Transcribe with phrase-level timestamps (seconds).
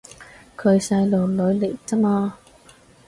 [0.57, 2.39] 佢細路女嚟咋嘛